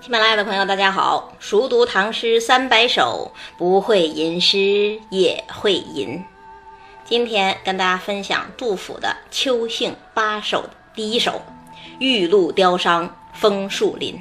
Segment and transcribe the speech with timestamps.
[0.00, 1.32] 喜马拉雅的朋友，大家好！
[1.40, 6.22] 熟读唐诗三百首，不会吟诗也会吟。
[7.04, 10.62] 今天跟大家分享杜甫的《秋兴八首》
[10.94, 11.32] 第一首
[11.98, 14.14] 《玉露凋伤枫树林》。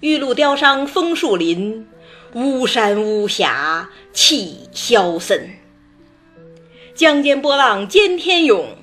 [0.00, 1.88] 玉露凋伤枫树林，
[2.34, 5.50] 巫山巫峡气萧森。
[6.94, 8.76] 江间波浪兼天涌，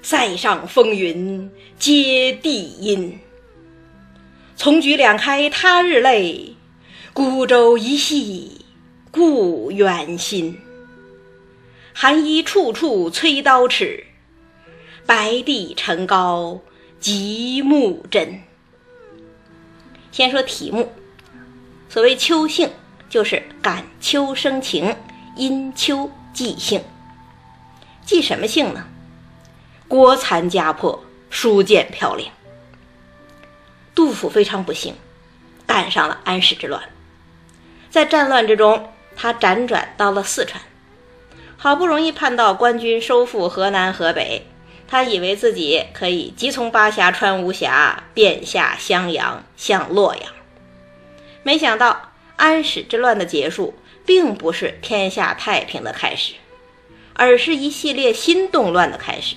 [0.00, 3.18] 塞上风云接地阴。
[4.62, 6.54] 丛菊两开他日泪，
[7.12, 8.64] 孤舟一系
[9.10, 10.56] 故园心。
[11.92, 14.06] 寒衣处处催刀尺，
[15.04, 16.60] 白帝城高
[17.00, 18.40] 极目真。
[20.12, 20.92] 先说题目，
[21.88, 22.70] 所谓秋兴，
[23.10, 24.94] 就是感秋生情，
[25.34, 26.80] 因秋寄兴。
[28.06, 28.86] 寄什么兴呢？
[29.88, 32.30] 国残家破，书剑飘零。
[33.94, 34.96] 杜甫非常不幸，
[35.66, 36.82] 赶上了安史之乱。
[37.90, 40.62] 在战乱之中，他辗转到了四川，
[41.56, 44.46] 好不容易盼到官军收复河南、河北，
[44.88, 50.24] 他以为自己可以急从巴峡穿巫峡，便下襄阳，向洛阳。
[51.42, 53.74] 没想到安史之乱的结束，
[54.06, 56.34] 并不是天下太平的开始，
[57.12, 59.36] 而是一系列新动乱的开始。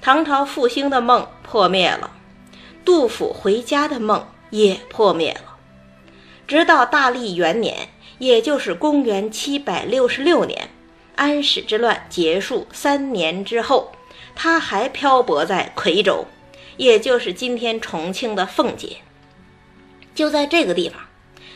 [0.00, 2.10] 唐朝复兴的梦破灭了。
[2.84, 5.56] 杜甫回家的梦也破灭了。
[6.46, 10.68] 直到大历元年，也就是公元七百六十六年，
[11.16, 13.92] 安史之乱结束三年之后，
[14.34, 16.26] 他还漂泊在夔州，
[16.76, 18.98] 也就是今天重庆的奉节。
[20.14, 21.00] 就在这个地方，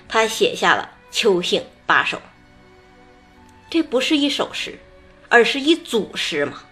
[0.08, 2.16] 他写下了《秋兴八首》。
[3.68, 4.78] 这不是一首诗，
[5.28, 6.62] 而是一组诗嘛。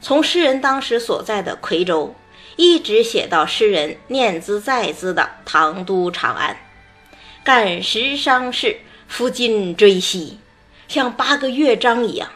[0.00, 2.14] 从诗人当时所在的夔州。
[2.56, 6.56] 一直写到诗人念兹在兹的唐都长安，
[7.44, 8.78] 感时伤事，
[9.10, 10.38] 抚今追昔，
[10.88, 12.30] 像八个乐章一样，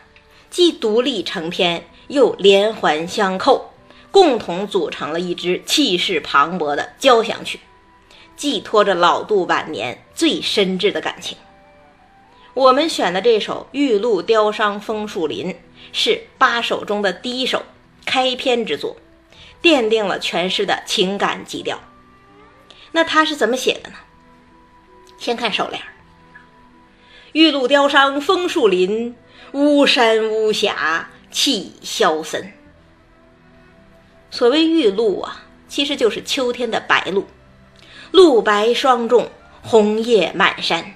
[0.50, 3.72] 既独立成篇，又连环相扣，
[4.10, 7.58] 共同组成了一支气势磅礴的交响曲，
[8.37, 11.38] 寄托着老杜晚年最深挚的感情。
[12.52, 15.52] 我们选的这首《玉露凋伤枫树林》
[15.92, 17.62] 是八首中的第一首，
[18.04, 18.97] 开篇之作。
[19.62, 21.81] 奠定了全诗的情感基调。
[22.93, 23.97] 那他是怎么写的呢？
[25.19, 25.82] 先看首联
[27.32, 29.15] ：“玉露凋伤枫树林，
[29.53, 32.53] 巫山巫峡气萧森。”
[34.32, 37.26] 所谓玉露啊，其实就是秋天的白露，
[38.12, 39.31] 露白霜重，
[39.62, 40.94] 红叶满山，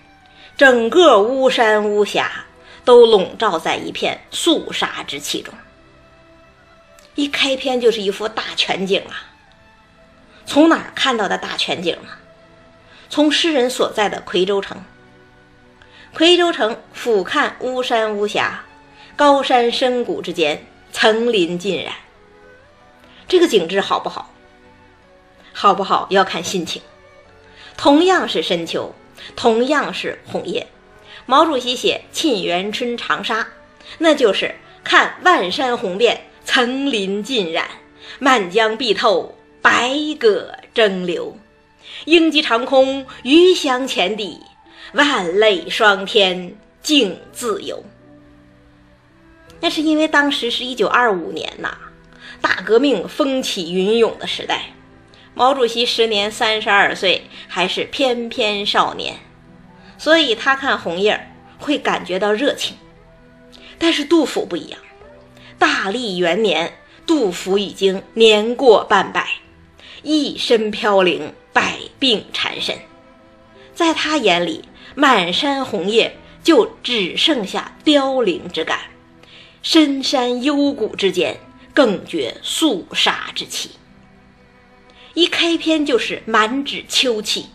[0.57, 2.47] 整个巫山巫峡
[2.85, 5.53] 都笼罩在一片肃杀之气中。
[7.15, 9.31] 一开篇就是一幅大全景啊！
[10.47, 12.11] 从哪儿看到的大全景呢？
[13.09, 14.83] 从诗人所在的夔州城。
[16.15, 18.65] 夔州城俯瞰巫山巫峡，
[19.17, 21.95] 高山深谷之间，层林尽染。
[23.29, 24.33] 这个景致好不好？
[25.53, 26.83] 好不好要看心情。
[27.77, 28.93] 同样是深秋，
[29.37, 30.67] 同样是红叶，
[31.27, 33.41] 毛主席写《沁园春·长沙》，
[33.99, 36.27] 那就是看万山红遍。
[36.45, 37.69] 层林尽染，
[38.19, 41.37] 漫江碧透，百舸争流。
[42.05, 44.41] 鹰击长空，鱼翔浅底，
[44.93, 47.83] 万类霜天竞自由。
[49.61, 51.77] 那是因为当时是一九二五年呐，
[52.41, 54.67] 大革命风起云涌的时代。
[55.35, 59.17] 毛主席时年三十二岁，还是翩翩少年，
[59.99, 62.77] 所以他看红叶会感觉到热情。
[63.79, 64.79] 但是杜甫不一样。
[65.59, 66.77] 大历元年，
[67.07, 69.29] 杜甫已经年过半百，
[70.03, 72.77] 一身飘零，百病缠身。
[73.75, 78.81] 在他眼里，满山红叶就只剩下凋零之感，
[79.63, 81.37] 深山幽谷之间
[81.73, 83.71] 更觉肃杀之气。
[85.15, 87.47] 一开篇就是满纸秋气，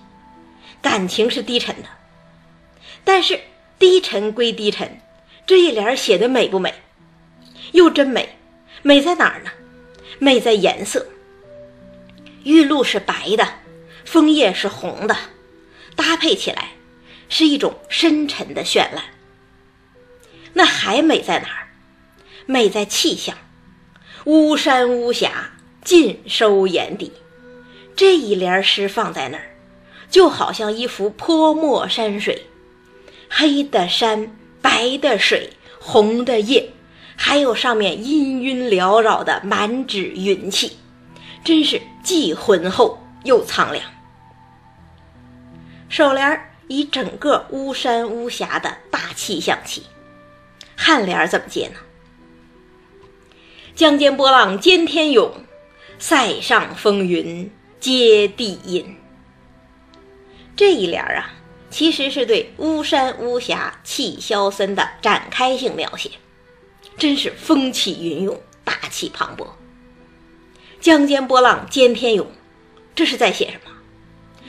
[0.81, 1.90] 感情是低沉的。
[3.04, 3.40] 但是
[3.78, 5.00] 低沉归低沉，
[5.45, 6.74] 这一联写的美不美？
[7.71, 8.38] 又真美，
[8.81, 9.51] 美在哪儿呢？
[10.19, 11.07] 美在颜色。
[12.44, 13.48] 玉露是白的，
[14.06, 15.16] 枫叶是红的，
[15.95, 16.69] 搭配起来
[17.27, 19.04] 是一种深沉的绚烂。
[20.54, 21.68] 那还美在哪儿？
[22.45, 23.38] 美在气象。
[24.25, 25.51] 巫山巫峡
[25.83, 27.12] 尽收眼底，
[27.95, 29.56] 这一联诗放在那儿，
[30.10, 32.48] 就好像一幅泼墨山水，
[33.30, 36.71] 黑的山，白的水，红的叶。
[37.21, 40.77] 还有上面氤氲缭绕的满纸云气，
[41.44, 43.83] 真是既浑厚又苍凉。
[45.89, 49.83] 首联以整个巫山巫峡的大气象起，
[50.77, 51.75] 颔联怎么接呢？
[53.75, 55.30] 江间波浪兼天涌，
[56.00, 57.51] 塞上风云
[57.81, 58.98] 接地阴。
[60.56, 61.33] 这一联啊，
[61.69, 66.12] 其实是对巫山巫峡气萧森的展开性描写，
[67.00, 69.48] 真是风起云涌，大气磅礴。
[70.81, 72.30] 江间波浪兼天涌，
[72.94, 73.72] 这是在写什么？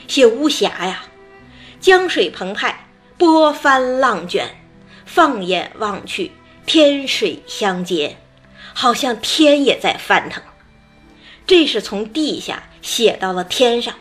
[0.08, 1.05] 写巫峡呀！
[1.81, 4.61] 江水澎湃，波翻浪卷，
[5.06, 6.32] 放眼望去，
[6.67, 8.19] 天水相接，
[8.75, 10.43] 好像天也在翻腾。
[11.46, 13.94] 这是从地下写到了天上。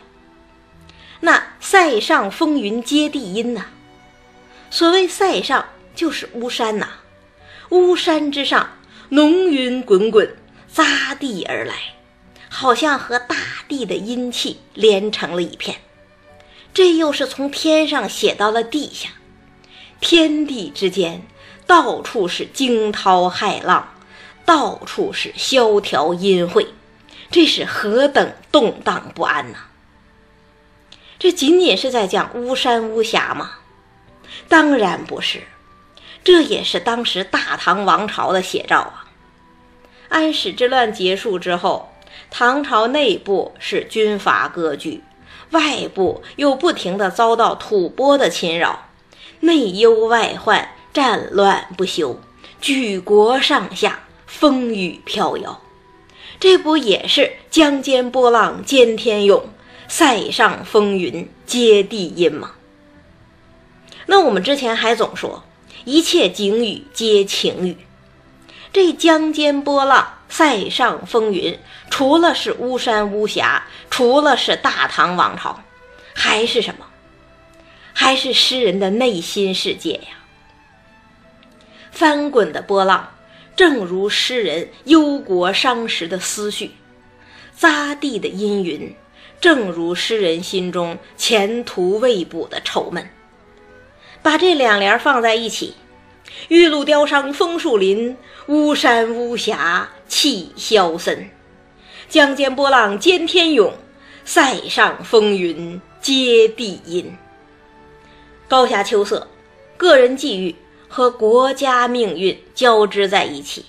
[1.20, 3.66] 那塞上风云接地阴呐，
[4.70, 5.64] 所谓塞上
[5.94, 6.88] 就是巫山呐，
[7.70, 8.70] 巫山之上
[9.10, 10.36] 浓云滚滚，
[10.74, 11.74] 匝地而来，
[12.48, 13.36] 好像和大
[13.68, 15.78] 地的阴气连成了一片。
[16.74, 19.10] 这又是从天上写到了地下，
[20.00, 21.22] 天地之间
[21.66, 23.94] 到处是惊涛骇浪，
[24.44, 26.66] 到处是萧条阴晦，
[27.30, 29.58] 这是何等动荡不安呐！
[31.20, 33.52] 这仅仅是在讲巫山巫峡吗？
[34.48, 35.42] 当然不是，
[36.22, 39.06] 这也是当时大唐王朝的写照啊。
[40.08, 41.92] 安史之乱结束之后，
[42.30, 45.02] 唐朝内部是军阀割据。
[45.50, 48.86] 外部又不停地遭到吐蕃的侵扰，
[49.40, 52.20] 内忧外患，战乱不休，
[52.60, 55.60] 举国上下风雨飘摇，
[56.38, 59.42] 这不也是江间波浪兼天涌，
[59.88, 62.52] 塞上风云接地阴吗？
[64.06, 65.42] 那我们之前还总说
[65.84, 67.76] 一切景语皆情语，
[68.72, 70.14] 这江间波浪。
[70.32, 71.58] 塞上风云，
[71.90, 75.60] 除了是巫山巫峡，除了是大唐王朝，
[76.14, 76.86] 还是什么？
[77.92, 80.22] 还是诗人的内心世界呀！
[81.90, 83.12] 翻滚的波浪，
[83.56, 86.68] 正如诗人忧国伤时的思绪；
[87.58, 88.94] 匝地的阴云，
[89.40, 93.10] 正如诗人心中前途未卜的愁闷。
[94.22, 95.74] 把这两联放在一起。
[96.48, 101.28] 玉露凋伤枫树林，巫山巫峡气萧森。
[102.08, 103.72] 江间波浪兼天涌，
[104.24, 107.16] 塞上风云接地阴。
[108.48, 109.28] 高霞秋色，
[109.76, 110.56] 个人际遇
[110.88, 113.66] 和国家命运交织在一起，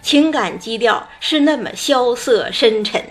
[0.00, 3.04] 情感基调是那么萧瑟深沉，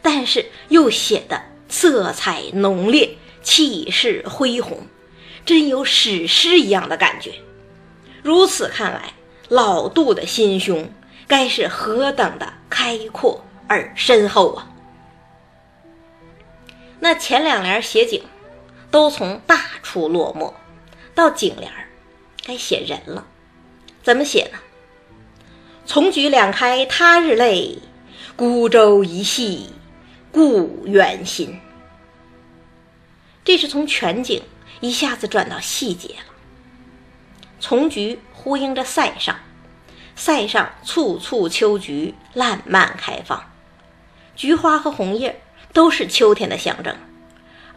[0.00, 3.10] 但是又显得色彩浓烈，
[3.42, 4.86] 气势恢宏，
[5.44, 7.34] 真有史诗一样的感觉。
[8.22, 9.12] 如此看来，
[9.48, 10.90] 老杜的心胸
[11.26, 14.70] 该是何等的开阔而深厚啊！
[17.00, 18.22] 那前两联写景，
[18.90, 20.54] 都从大处落墨，
[21.14, 21.70] 到景联
[22.46, 23.26] 该写人了。
[24.02, 24.58] 怎么写呢？
[25.86, 27.78] 从菊两开他日泪，
[28.36, 29.68] 孤舟一系
[30.32, 31.60] 故园心。
[33.44, 34.42] 这是从全景
[34.84, 36.34] 一下子转到细节了。
[37.58, 39.34] 丛菊呼应着塞上，
[40.14, 43.50] 塞上簇簇秋菊烂漫开放，
[44.36, 45.40] 菊花和红叶
[45.72, 46.94] 都是秋天的象征，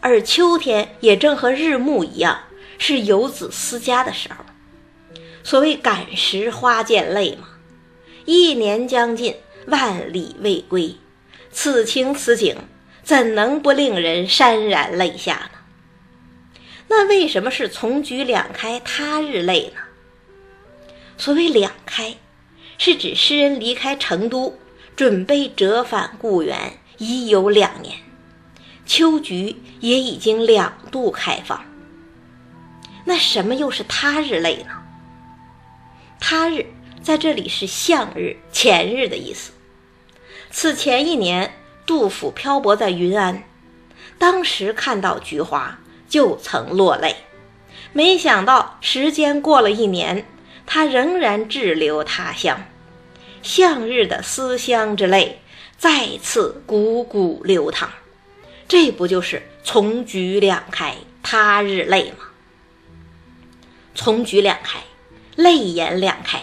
[0.01, 2.41] 而秋天也正和日暮一样，
[2.77, 4.43] 是游子思家的时候。
[5.45, 7.47] 所谓感时花溅泪嘛，
[8.25, 9.37] 一年将近，
[9.67, 10.97] 万里未归，
[11.53, 12.57] 此情此景，
[13.01, 15.56] 怎能不令人潸然泪下呢？
[16.89, 19.81] 那为什么是从菊两开他日泪呢？
[21.17, 22.15] 所谓两开，
[22.77, 24.57] 是指诗人离开成都，
[24.95, 27.97] 准备折返故园已有两年，
[28.85, 31.65] 秋菊也已经两度开放。
[33.05, 34.83] 那什么又是他日泪呢？
[36.19, 36.65] 他日
[37.01, 39.51] 在这里是向日、前日的意思。
[40.49, 41.53] 此前一年，
[41.85, 43.43] 杜甫漂泊在云安，
[44.17, 45.79] 当时看到菊花。
[46.07, 47.15] 就曾落泪，
[47.93, 50.25] 没想到时间过了一年，
[50.65, 52.65] 他仍然滞留他乡，
[53.41, 55.39] 向日的思乡之泪
[55.77, 57.89] 再次汩汩流淌，
[58.67, 62.25] 这不就是从菊两开他日泪吗？
[63.93, 64.79] 从菊两开，
[65.35, 66.41] 泪眼两开，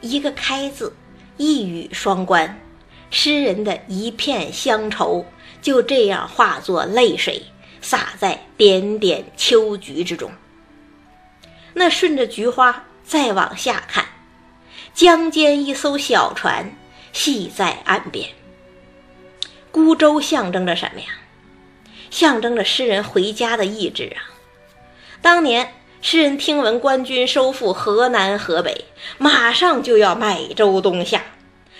[0.00, 0.94] 一个开字，
[1.36, 2.58] 一语双关，
[3.10, 5.26] 诗人的一片乡愁
[5.60, 7.42] 就这样化作泪水。
[7.86, 10.32] 洒在点点秋菊之中。
[11.74, 14.06] 那顺着菊花再往下看，
[14.92, 16.74] 江间一艘小船
[17.12, 18.30] 系在岸边。
[19.70, 21.06] 孤舟象征着什么呀？
[22.10, 24.34] 象征着诗人回家的意志啊。
[25.22, 28.86] 当年诗人听闻官军收复河南、河北，
[29.18, 31.22] 马上就要买舟东下，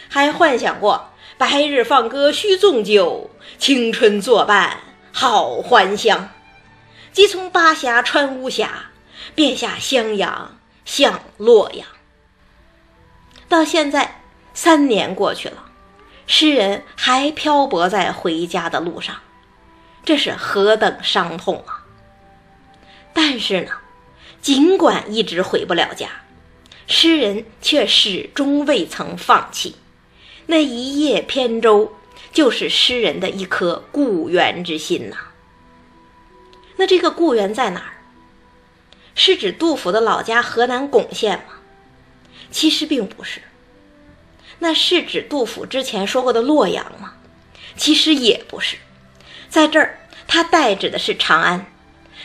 [0.09, 4.79] 还幻想过白日放歌须纵酒，青春作伴
[5.19, 6.29] 好还乡。
[7.11, 8.91] 即从巴峡穿巫峡，
[9.35, 11.87] 便下襄阳向洛阳。
[13.49, 14.21] 到现在
[14.53, 15.71] 三年过去了，
[16.27, 19.17] 诗人还漂泊在回家的路上，
[20.05, 21.83] 这是何等伤痛啊！
[23.15, 23.71] 但是呢，
[24.43, 26.11] 尽管一直回不了家，
[26.87, 29.77] 诗人却始终未曾放弃。
[30.45, 31.91] 那一叶扁舟，
[32.37, 35.17] 就是诗人的一颗故园之心呐。
[36.77, 37.97] 那这个故园在哪儿？
[39.15, 41.55] 是指杜甫的老家河南巩县吗？
[42.51, 43.41] 其实并不是。
[44.59, 47.15] 那是指杜甫之前说过的洛阳吗？
[47.75, 48.77] 其实也不是。
[49.49, 51.65] 在这儿，他代指的是长安，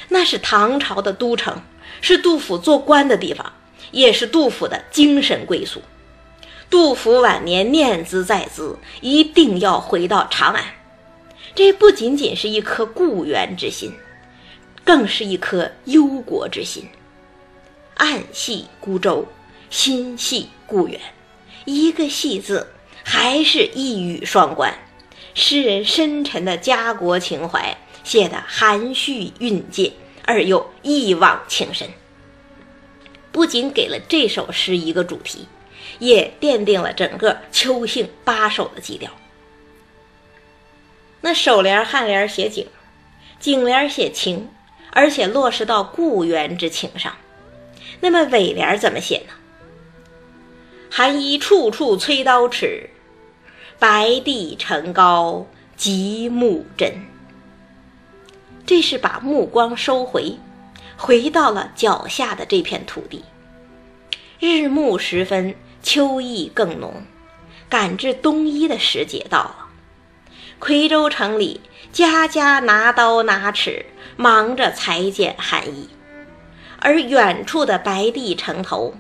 [0.10, 1.62] 那是唐朝的都城，
[2.02, 3.54] 是杜甫做官的地方，
[3.92, 5.82] 也是杜甫的精神归宿。
[6.72, 10.64] 杜甫晚年念兹在兹，一定要回到长安。
[11.54, 13.94] 这不仅仅是一颗故园之心。
[14.84, 16.90] 更是一颗忧国之心，
[17.98, 19.28] 暗系孤舟，
[19.70, 21.00] 心系故园，
[21.66, 22.68] 一个“系”字，
[23.04, 24.74] 还是一语双关。
[25.36, 29.94] 诗人深沉的家国情怀，写得含蓄蕴藉，
[30.26, 31.88] 而又一往情深。
[33.32, 35.46] 不仅给了这首诗一个主题，
[36.02, 39.10] 也奠定了整个秋兴八首的基调。
[41.22, 42.68] 那首联、颔联写景，
[43.40, 44.50] 景联写情。
[44.94, 47.16] 而且落实到故园之情上，
[48.02, 49.34] 那么尾联怎么写呢？
[50.90, 52.90] 寒衣处处催刀尺，
[53.80, 56.94] 白帝城高极目真。
[58.66, 60.38] 这是把目光收回，
[60.98, 63.24] 回到了脚下的这片土地。
[64.42, 67.06] 日暮时分，秋意更浓，
[67.70, 69.68] 赶制冬衣的时节到了。
[70.60, 71.62] 夔州城里，
[71.92, 73.86] 家家拿刀拿尺。
[74.18, 75.90] 忙着裁剪寒衣，
[76.78, 78.94] 而远处的白帝城头，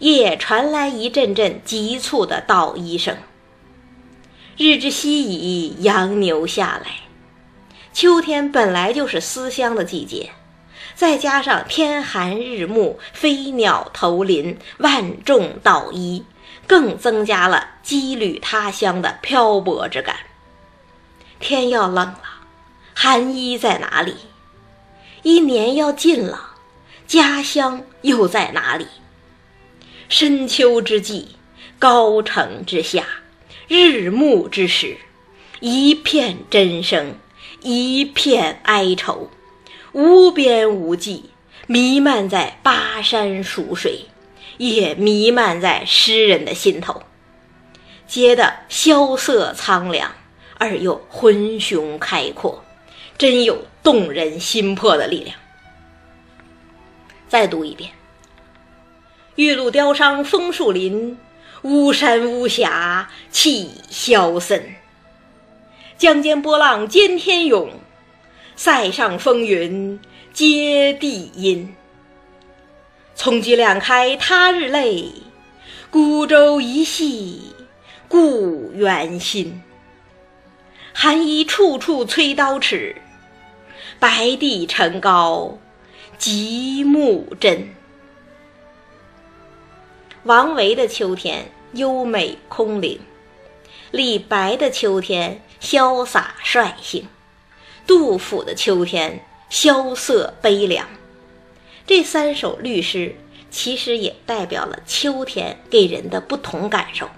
[0.00, 3.16] 也传来一阵阵急促的捣衣声。
[4.56, 6.90] 日之西移，羊牛下来。
[7.92, 10.30] 秋天本来就是思乡的季节，
[10.96, 16.24] 再加上天寒日暮，飞鸟投林，万众捣衣，
[16.66, 20.16] 更增加了羁旅他乡的漂泊之感。
[21.38, 22.22] 天要冷了，
[22.94, 24.14] 寒衣在哪里？
[25.22, 26.54] 一年要尽了，
[27.06, 28.86] 家乡又在哪里？
[30.08, 31.36] 深秋之际，
[31.78, 33.04] 高城之下，
[33.68, 34.96] 日暮之时，
[35.60, 37.16] 一片真声，
[37.60, 39.28] 一片哀愁，
[39.96, 41.30] 无边无际，
[41.66, 44.00] 弥漫在巴山蜀水，
[44.58, 47.00] 也弥漫在诗人的心头，
[48.06, 50.14] 接得萧瑟苍凉，
[50.58, 52.62] 而又浑雄开阔。
[53.16, 55.34] 真有动人心魄的力量。
[57.26, 57.90] 再读一遍：
[59.36, 61.16] 玉露凋伤枫树林，
[61.62, 64.74] 巫山巫峡气萧森。
[65.96, 67.70] 江间波浪兼天涌，
[68.56, 70.00] 塞上风云
[70.32, 71.76] 接地阴。
[73.14, 75.12] 葱棘两开他日泪，
[75.90, 77.54] 孤舟一系
[78.08, 79.62] 故园心。
[80.92, 82.96] 寒衣处处催刀尺。
[83.98, 85.58] 白帝城高
[86.18, 87.68] 极目真。
[90.24, 92.98] 王维的秋天优美空灵，
[93.90, 97.06] 李白的秋天潇洒率性，
[97.86, 100.88] 杜甫的秋天萧瑟悲凉。
[101.86, 103.14] 这三首律诗
[103.50, 107.08] 其实也代表了秋天给人的不同感受。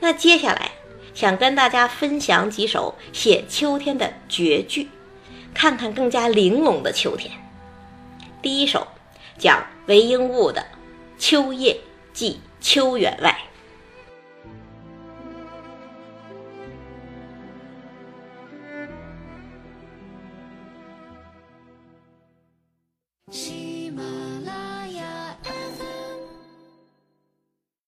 [0.00, 0.72] 那接下来
[1.14, 4.88] 想跟大家分享几首写秋天的绝句。
[5.54, 7.32] 看看更加玲珑的秋天。
[8.40, 8.86] 第一首
[9.38, 10.60] 讲韦应物的
[11.18, 11.78] 《秋夜
[12.12, 13.36] 寄秋员外》。